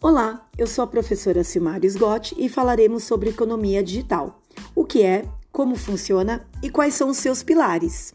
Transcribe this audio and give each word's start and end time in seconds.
Olá, 0.00 0.46
eu 0.56 0.68
sou 0.68 0.84
a 0.84 0.86
professora 0.86 1.42
Silmar 1.42 1.84
Sgott 1.84 2.32
e 2.38 2.48
falaremos 2.48 3.02
sobre 3.02 3.30
economia 3.30 3.82
digital. 3.82 4.40
O 4.72 4.84
que 4.84 5.02
é, 5.02 5.24
como 5.50 5.74
funciona 5.74 6.46
e 6.62 6.70
quais 6.70 6.94
são 6.94 7.08
os 7.08 7.16
seus 7.16 7.42
pilares. 7.42 8.14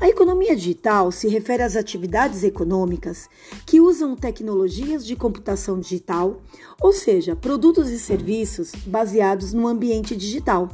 A 0.00 0.08
economia 0.08 0.54
digital 0.54 1.10
se 1.10 1.26
refere 1.26 1.64
às 1.64 1.74
atividades 1.74 2.44
econômicas 2.44 3.28
que 3.66 3.80
usam 3.80 4.14
tecnologias 4.14 5.04
de 5.04 5.16
computação 5.16 5.80
digital, 5.80 6.40
ou 6.80 6.92
seja, 6.92 7.34
produtos 7.34 7.90
e 7.90 7.98
serviços 7.98 8.70
baseados 8.86 9.52
no 9.52 9.66
ambiente 9.66 10.14
digital. 10.14 10.68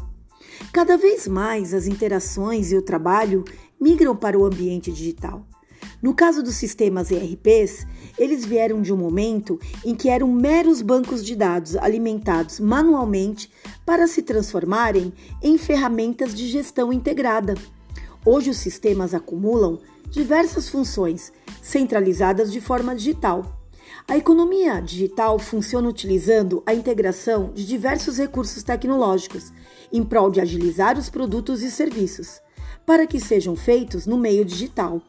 Cada 0.71 0.99
vez 0.99 1.27
mais 1.27 1.73
as 1.73 1.87
interações 1.87 2.73
e 2.73 2.77
o 2.77 2.83
trabalho 2.83 3.43
migram 3.81 4.15
para 4.15 4.39
o 4.39 4.45
ambiente 4.45 4.93
digital. 4.93 5.47
No 6.03 6.15
caso 6.15 6.43
dos 6.43 6.57
sistemas 6.57 7.11
ERPs, 7.11 7.87
eles 8.19 8.45
vieram 8.45 8.81
de 8.81 8.93
um 8.93 8.97
momento 8.97 9.59
em 9.85 9.95
que 9.95 10.09
eram 10.09 10.29
meros 10.29 10.83
bancos 10.83 11.25
de 11.25 11.37
dados 11.37 11.77
alimentados 11.77 12.61
manualmente 12.61 13.51
para 13.85 14.07
se 14.07 14.23
transformarem 14.23 15.13
em 15.43 15.59
ferramentas 15.59 16.35
de 16.35 16.49
gestão 16.49 16.93
integrada. 16.93 17.55
Hoje, 18.25 18.51
os 18.51 18.57
sistemas 18.57 19.15
acumulam 19.15 19.79
diversas 20.11 20.69
funções 20.69 21.33
centralizadas 21.63 22.53
de 22.53 22.61
forma 22.61 22.95
digital. 22.95 23.57
A 24.09 24.17
economia 24.17 24.81
digital 24.81 25.39
funciona 25.39 25.89
utilizando 25.89 26.63
a 26.67 26.75
integração 26.75 27.53
de 27.55 27.67
diversos 27.67 28.19
recursos 28.19 28.63
tecnológicos 28.63 29.53
em 29.93 30.03
prol 30.05 30.31
de 30.31 30.41
agilizar 30.41 30.99
os 30.99 31.09
produtos 31.09 31.63
e 31.63 31.71
serviços, 31.71 32.41
para 32.85 33.07
que 33.07 33.21
sejam 33.21 33.55
feitos 33.57 34.07
no 34.07 34.17
meio 34.17 34.45
digital. 34.45 35.03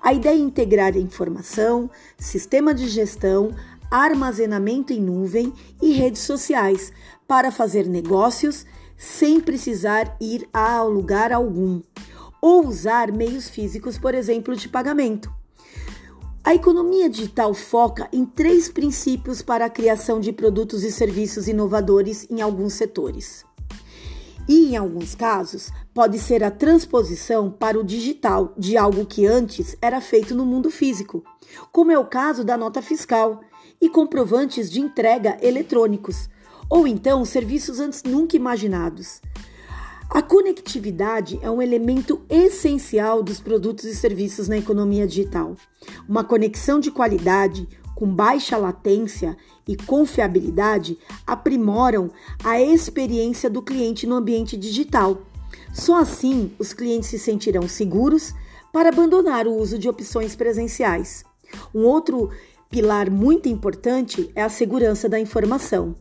A 0.00 0.12
ideia 0.12 0.34
é 0.34 0.38
integrar 0.38 0.96
informação, 0.96 1.90
sistema 2.18 2.74
de 2.74 2.88
gestão, 2.88 3.54
armazenamento 3.90 4.92
em 4.92 5.00
nuvem 5.00 5.52
e 5.80 5.92
redes 5.92 6.22
sociais 6.22 6.92
para 7.26 7.50
fazer 7.50 7.86
negócios 7.86 8.66
sem 8.96 9.40
precisar 9.40 10.16
ir 10.20 10.48
a 10.52 10.82
lugar 10.82 11.32
algum 11.32 11.82
ou 12.40 12.66
usar 12.66 13.12
meios 13.12 13.48
físicos, 13.48 13.98
por 13.98 14.14
exemplo, 14.14 14.54
de 14.54 14.68
pagamento. 14.68 15.32
A 16.44 16.54
economia 16.54 17.10
digital 17.10 17.52
foca 17.54 18.08
em 18.12 18.24
três 18.24 18.68
princípios 18.68 19.42
para 19.42 19.66
a 19.66 19.70
criação 19.70 20.20
de 20.20 20.32
produtos 20.32 20.84
e 20.84 20.92
serviços 20.92 21.48
inovadores 21.48 22.26
em 22.30 22.40
alguns 22.40 22.74
setores 22.74 23.44
e, 24.48 24.72
em 24.72 24.76
alguns 24.76 25.14
casos, 25.14 25.70
pode 25.92 26.18
ser 26.18 26.44
a 26.44 26.50
transposição 26.50 27.50
para 27.50 27.78
o 27.78 27.84
digital 27.84 28.54
de 28.56 28.76
algo 28.76 29.04
que 29.04 29.26
antes 29.26 29.76
era 29.80 30.00
feito 30.00 30.34
no 30.34 30.44
mundo 30.44 30.70
físico, 30.70 31.24
como 31.72 31.90
é 31.90 31.98
o 31.98 32.06
caso 32.06 32.44
da 32.44 32.56
nota 32.56 32.80
fiscal 32.80 33.40
e 33.80 33.88
comprovantes 33.88 34.70
de 34.70 34.80
entrega 34.80 35.36
eletrônicos, 35.42 36.28
ou 36.68 36.86
então 36.86 37.24
serviços 37.24 37.80
antes 37.80 38.02
nunca 38.02 38.36
imaginados. 38.36 39.20
A 40.08 40.22
conectividade 40.22 41.38
é 41.42 41.50
um 41.50 41.60
elemento 41.60 42.22
essencial 42.30 43.22
dos 43.22 43.40
produtos 43.40 43.84
e 43.84 43.94
serviços 43.94 44.46
na 44.46 44.56
economia 44.56 45.06
digital. 45.06 45.56
Uma 46.08 46.22
conexão 46.22 46.78
de 46.78 46.92
qualidade, 46.92 47.68
com 47.96 48.06
baixa 48.06 48.58
latência 48.58 49.36
e 49.66 49.74
confiabilidade 49.74 50.98
aprimoram 51.26 52.10
a 52.44 52.60
experiência 52.60 53.48
do 53.48 53.62
cliente 53.62 54.06
no 54.06 54.14
ambiente 54.14 54.54
digital. 54.56 55.22
Só 55.72 55.96
assim 55.96 56.52
os 56.58 56.74
clientes 56.74 57.08
se 57.08 57.18
sentirão 57.18 57.66
seguros 57.66 58.34
para 58.70 58.90
abandonar 58.90 59.46
o 59.46 59.56
uso 59.56 59.78
de 59.78 59.88
opções 59.88 60.36
presenciais. 60.36 61.24
Um 61.74 61.84
outro 61.84 62.30
pilar 62.68 63.10
muito 63.10 63.48
importante 63.48 64.30
é 64.34 64.42
a 64.42 64.50
segurança 64.50 65.08
da 65.08 65.18
informação. 65.18 65.96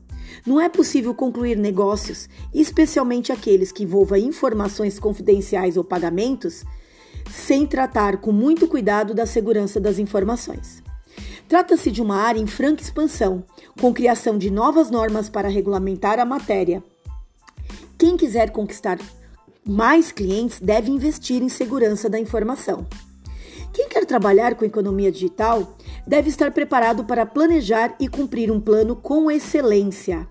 Não 0.46 0.60
é 0.60 0.68
possível 0.68 1.14
concluir 1.16 1.56
negócios, 1.56 2.28
especialmente 2.54 3.32
aqueles 3.32 3.72
que 3.72 3.84
envolvam 3.84 4.18
informações 4.18 5.00
confidenciais 5.00 5.78
ou 5.78 5.84
pagamentos, 5.84 6.66
sem 7.32 7.66
tratar 7.66 8.18
com 8.18 8.34
muito 8.34 8.68
cuidado 8.68 9.14
da 9.14 9.26
segurança 9.26 9.80
das 9.80 9.98
informações. 9.98 10.84
Trata-se 11.48 11.92
de 11.92 12.02
uma 12.02 12.18
área 12.18 12.40
em 12.40 12.48
franca 12.48 12.82
expansão, 12.82 13.44
com 13.80 13.94
criação 13.94 14.38
de 14.38 14.50
novas 14.50 14.90
normas 14.90 15.30
para 15.30 15.48
regulamentar 15.48 16.20
a 16.20 16.26
matéria. 16.26 16.84
Quem 17.98 18.18
quiser 18.18 18.50
conquistar 18.50 19.00
mais 19.64 20.12
clientes 20.12 20.60
deve 20.60 20.92
investir 20.92 21.42
em 21.42 21.50
segurança 21.50 22.10
da 22.10 22.20
informação. 22.20 22.86
Quem 23.72 23.90
quer 23.90 24.06
trabalhar 24.06 24.56
com 24.56 24.66
economia 24.66 25.12
digital 25.12 25.78
deve 26.08 26.30
estar 26.30 26.52
preparado 26.52 27.04
para 27.04 27.26
planejar 27.26 27.96
e 28.00 28.08
cumprir 28.08 28.52
um 28.52 28.60
plano 28.60 28.96
com 28.96 29.30
excelência. 29.30 30.28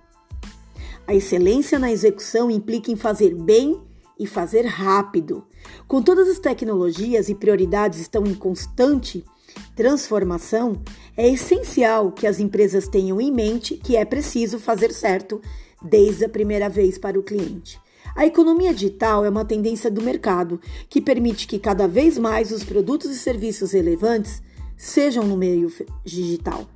A 1.06 1.14
excelência 1.14 1.78
na 1.78 1.92
execução 1.92 2.50
implica 2.50 2.90
em 2.90 2.96
fazer 2.96 3.34
bem 3.34 3.80
e 4.18 4.26
fazer 4.26 4.64
rápido. 4.64 5.44
Com 5.86 6.00
todas 6.00 6.28
as 6.28 6.38
tecnologias 6.38 7.28
e 7.28 7.34
prioridades 7.34 8.00
estão 8.00 8.24
em 8.24 8.34
constante 8.34 9.24
transformação, 9.74 10.80
é 11.16 11.28
essencial 11.28 12.12
que 12.12 12.26
as 12.26 12.38
empresas 12.38 12.88
tenham 12.88 13.20
em 13.20 13.32
mente 13.32 13.76
que 13.76 13.96
é 13.96 14.04
preciso 14.04 14.58
fazer 14.58 14.92
certo 14.92 15.40
desde 15.82 16.24
a 16.24 16.28
primeira 16.28 16.68
vez 16.68 16.96
para 16.96 17.18
o 17.18 17.22
cliente. 17.22 17.78
A 18.16 18.24
economia 18.24 18.72
digital 18.72 19.24
é 19.24 19.28
uma 19.28 19.44
tendência 19.44 19.90
do 19.90 20.02
mercado 20.02 20.60
que 20.88 21.00
permite 21.00 21.48
que 21.48 21.58
cada 21.58 21.88
vez 21.88 22.16
mais 22.16 22.52
os 22.52 22.62
produtos 22.62 23.10
e 23.10 23.18
serviços 23.18 23.72
relevantes 23.72 24.40
sejam 24.76 25.24
no 25.24 25.36
meio 25.36 25.72
digital. 26.04 26.66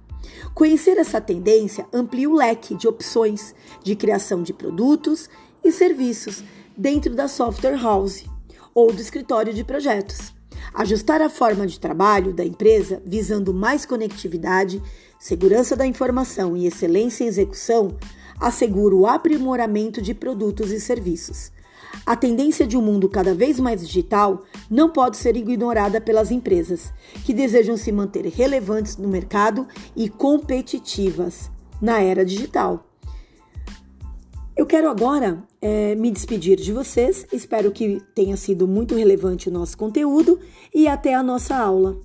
Conhecer 0.55 0.99
essa 0.99 1.21
tendência 1.21 1.87
amplia 1.93 2.29
o 2.29 2.35
leque 2.35 2.75
de 2.75 2.89
opções 2.89 3.55
de 3.85 3.95
criação 3.95 4.43
de 4.43 4.53
produtos 4.53 5.31
e 5.63 5.71
serviços 5.71 6.43
dentro 6.77 7.15
da 7.15 7.29
software 7.29 7.81
house 7.81 8.25
ou 8.75 8.93
do 8.93 9.01
escritório 9.01 9.55
de 9.55 9.63
projetos. 9.65 10.38
Ajustar 10.75 11.21
a 11.21 11.29
forma 11.29 11.67
de 11.67 11.81
trabalho 11.81 12.33
da 12.33 12.45
empresa 12.45 13.03
visando 13.05 13.53
mais 13.53 13.85
conectividade, 13.85 14.83
segurança 15.19 15.75
da 15.75 15.87
informação 15.87 16.57
e 16.57 16.67
excelência 16.67 17.25
em 17.25 17.29
execução 17.29 17.97
assegura 18.41 18.95
o 18.95 19.07
aprimoramento 19.07 20.01
de 20.01 20.15
produtos 20.15 20.71
e 20.71 20.79
serviços. 20.79 21.51
A 22.05 22.15
tendência 22.15 22.67
de 22.67 22.77
um 22.77 22.83
mundo 22.83 23.09
cada 23.09 23.35
vez 23.35 23.59
mais 23.59 23.87
digital 23.87 24.45
não 24.71 24.91
pode 24.91 25.17
ser 25.17 25.37
ignorada 25.37 26.01
pelas 26.01 26.31
empresas, 26.31 26.93
que 27.25 27.35
desejam 27.35 27.77
se 27.77 27.91
manter 27.91 28.27
relevantes 28.27 28.97
no 28.97 29.09
mercado 29.09 29.67
e 29.97 30.09
competitivas 30.09 31.51
na 31.81 32.01
era 32.01 32.25
digital. 32.25 32.88
Quero 34.69 34.91
agora 34.91 35.43
é, 35.63 35.95
me 35.95 36.11
despedir 36.11 36.57
de 36.59 36.75
vocês. 36.75 37.27
Espero 37.33 37.73
que 37.73 38.03
tenha 38.15 38.37
sido 38.37 38.69
muito 38.69 38.95
relevante 38.95 39.49
o 39.49 39.53
nosso 39.53 39.79
conteúdo 39.79 40.39
e 40.75 40.87
até 40.87 41.15
a 41.15 41.23
nossa 41.23 41.57
aula. 41.57 41.99